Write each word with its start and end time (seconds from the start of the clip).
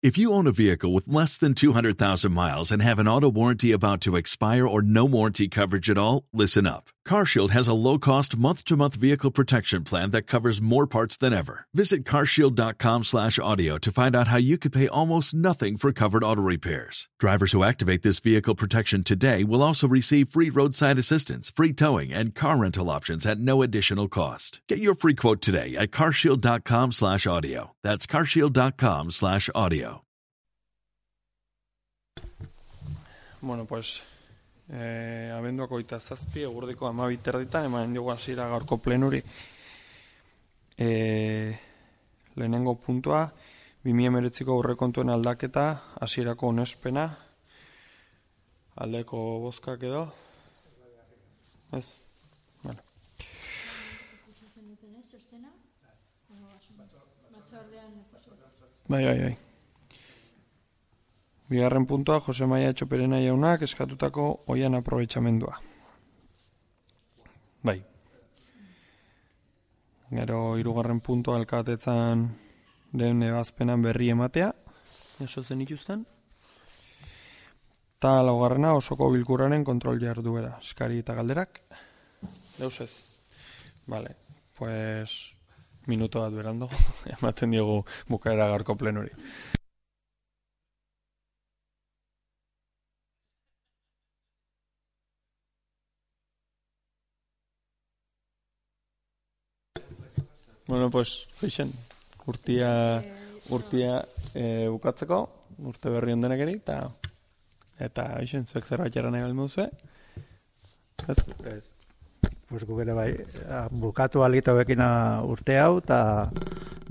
If 0.00 0.16
you 0.16 0.32
own 0.32 0.46
a 0.46 0.52
vehicle 0.52 0.92
with 0.92 1.08
less 1.08 1.36
than 1.36 1.54
200,000 1.54 2.32
miles 2.32 2.70
and 2.70 2.80
have 2.80 3.00
an 3.00 3.08
auto 3.08 3.28
warranty 3.28 3.72
about 3.72 4.00
to 4.02 4.14
expire 4.14 4.64
or 4.64 4.80
no 4.80 5.04
warranty 5.04 5.48
coverage 5.48 5.90
at 5.90 5.98
all, 5.98 6.24
listen 6.32 6.68
up. 6.68 6.90
CarShield 7.08 7.50
has 7.50 7.68
a 7.68 7.72
low-cost 7.72 8.36
month-to-month 8.36 8.94
vehicle 8.96 9.30
protection 9.30 9.82
plan 9.82 10.10
that 10.10 10.26
covers 10.26 10.60
more 10.60 10.86
parts 10.86 11.16
than 11.16 11.32
ever. 11.32 11.66
Visit 11.72 12.04
carshield.com/audio 12.04 13.78
to 13.78 13.92
find 13.92 14.14
out 14.14 14.28
how 14.28 14.36
you 14.36 14.58
could 14.58 14.74
pay 14.74 14.88
almost 14.88 15.32
nothing 15.32 15.78
for 15.78 15.90
covered 15.90 16.22
auto 16.22 16.42
repairs. 16.42 17.08
Drivers 17.18 17.52
who 17.52 17.64
activate 17.64 18.02
this 18.02 18.20
vehicle 18.20 18.54
protection 18.54 19.02
today 19.02 19.42
will 19.42 19.62
also 19.62 19.88
receive 19.88 20.28
free 20.28 20.50
roadside 20.50 20.98
assistance, 20.98 21.50
free 21.50 21.72
towing, 21.72 22.12
and 22.12 22.34
car 22.34 22.58
rental 22.58 22.90
options 22.90 23.24
at 23.24 23.40
no 23.40 23.62
additional 23.62 24.08
cost. 24.08 24.60
Get 24.68 24.80
your 24.80 24.94
free 24.94 25.14
quote 25.14 25.40
today 25.40 25.76
at 25.76 25.90
carshield.com/audio. 25.90 27.72
That's 27.82 28.06
carshield.com/audio. 28.06 30.02
Bueno, 33.40 33.64
pues 33.64 34.00
eh, 34.70 35.32
abenduako 35.34 35.78
oita 35.80 36.00
zazpi, 36.00 36.42
egurdiko 36.44 36.88
amabiter 36.88 37.38
ditan, 37.40 37.68
eman 37.70 37.94
dugu 37.94 38.10
hasiera 38.12 38.48
gaurko 38.48 38.78
plenuri. 38.78 39.22
Eh, 40.78 41.58
lehenengo 42.36 42.74
puntua, 42.76 43.24
2019ko 43.84 44.58
aurrekontuen 44.58 45.10
aldaketa, 45.10 45.66
hasierako 46.00 46.52
onespena, 46.52 47.08
aldeko 48.76 49.40
bozkak 49.46 49.82
edo. 49.82 50.04
Ez? 51.72 51.86
Bueno. 52.62 52.82
Bai, 58.88 59.04
bai, 59.04 59.18
bai. 59.20 59.47
Bigarren 61.48 61.86
puntua, 61.86 62.20
Jose 62.20 62.46
Maia 62.46 62.74
Etxoperena 62.74 63.22
jaunak 63.24 63.62
eskatutako 63.64 64.24
oian 64.52 64.76
aprobetxamendua. 64.76 65.54
Bai. 67.64 67.78
Gero, 70.10 70.42
irugarren 70.60 71.00
puntua 71.00 71.38
alkatetzan 71.40 72.28
den 72.92 73.22
ebazpenan 73.22 73.82
berri 73.82 74.10
ematea, 74.12 74.52
eso 75.24 75.42
zen 75.42 75.64
ikusten. 75.64 76.04
Ta 77.98 78.22
laugarrena 78.22 78.74
osoko 78.76 79.08
bilkuraren 79.10 79.64
kontrol 79.64 79.98
jarduera, 80.00 80.58
eskari 80.62 81.00
eta 81.02 81.16
galderak. 81.16 81.62
Deus 82.58 82.80
ez. 82.80 82.92
Vale, 83.86 84.16
pues 84.58 85.34
minuto 85.86 86.20
bat 86.20 86.32
berando, 86.32 86.68
ematen 87.18 87.56
diogu 87.56 87.84
bukaera 88.08 88.48
garko 88.52 88.76
plenuri. 88.76 89.16
Bueno, 100.68 100.90
pues, 100.90 101.26
feixen, 101.32 101.70
urtia, 102.28 103.02
urtia 103.48 104.02
e, 104.36 104.68
bukatzeko, 104.68 105.22
urte 105.64 105.88
berri 105.88 106.12
ondenak 106.12 106.42
eri, 106.44 106.58
eta, 106.60 106.76
eta, 107.80 108.04
feixen, 108.18 108.44
zuek 108.44 108.68
zerbait 108.68 108.92
jarra 108.92 109.08
nahi 109.14 109.24
balmo 109.24 109.46
zuen. 109.48 109.72
Ez? 111.08 111.24
Ez. 111.54 111.62
Pues 112.50 112.68
gukere 112.68 112.92
bai, 112.92 113.08
a, 113.48 113.62
bukatu 113.72 114.26
algita 114.26 114.52
bekina 114.60 114.90
urte 115.24 115.56
hau, 115.56 115.78
eta, 115.80 116.02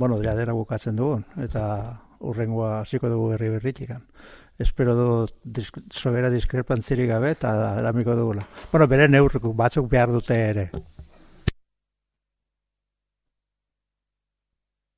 bueno, 0.02 0.18
jadera 0.26 0.58
bukatzen 0.58 0.98
dugun, 0.98 1.28
eta 1.46 1.70
urrengoa 2.18 2.80
hasiko 2.82 3.14
dugu 3.14 3.30
berri 3.36 3.54
berritikan. 3.60 4.02
Espero 4.58 4.98
du 4.98 5.10
disk, 5.44 5.78
sobera 5.94 6.34
diskrepantzirik 6.34 7.14
gabe, 7.14 7.36
eta 7.38 7.54
eramiko 7.78 8.18
dugula. 8.18 8.50
Bueno, 8.74 8.90
bere 8.90 9.06
neurrik 9.06 9.46
batzuk 9.54 9.86
behar 9.94 10.18
dute 10.18 10.46
ere. 10.50 10.72